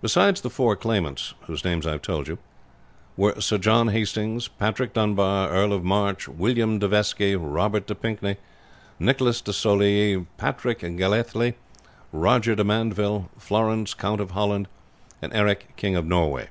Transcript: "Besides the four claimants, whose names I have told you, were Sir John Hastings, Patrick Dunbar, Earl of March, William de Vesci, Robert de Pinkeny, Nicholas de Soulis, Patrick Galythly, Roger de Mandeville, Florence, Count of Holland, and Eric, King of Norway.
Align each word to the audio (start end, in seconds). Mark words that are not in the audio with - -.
"Besides 0.00 0.40
the 0.40 0.48
four 0.48 0.74
claimants, 0.74 1.34
whose 1.42 1.66
names 1.66 1.86
I 1.86 1.90
have 1.92 2.00
told 2.00 2.28
you, 2.28 2.38
were 3.14 3.38
Sir 3.42 3.58
John 3.58 3.88
Hastings, 3.88 4.48
Patrick 4.48 4.94
Dunbar, 4.94 5.50
Earl 5.50 5.74
of 5.74 5.84
March, 5.84 6.26
William 6.28 6.78
de 6.78 6.88
Vesci, 6.88 7.36
Robert 7.36 7.86
de 7.86 7.94
Pinkeny, 7.94 8.38
Nicholas 8.98 9.42
de 9.42 9.52
Soulis, 9.52 10.24
Patrick 10.38 10.78
Galythly, 10.78 11.56
Roger 12.10 12.54
de 12.54 12.64
Mandeville, 12.64 13.28
Florence, 13.36 13.92
Count 13.92 14.22
of 14.22 14.30
Holland, 14.30 14.66
and 15.20 15.30
Eric, 15.34 15.74
King 15.76 15.94
of 15.94 16.06
Norway. 16.06 16.48